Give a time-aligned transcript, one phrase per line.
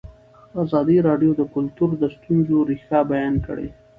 [0.63, 3.67] ازادي راډیو د کلتور د ستونزو رېښه بیان کړې.